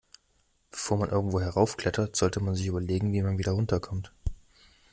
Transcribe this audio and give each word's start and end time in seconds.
Bevor 0.71 0.97
man 0.97 1.11
irgendwo 1.11 1.41
heraufklettert, 1.41 2.15
sollte 2.15 2.39
man 2.39 2.55
sich 2.55 2.65
überlegen, 2.65 3.13
wie 3.13 3.21
man 3.21 3.37
wieder 3.37 3.51
runter 3.51 3.79
kommt. 3.79 4.11